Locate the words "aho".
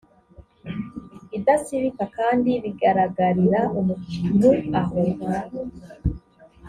4.81-5.01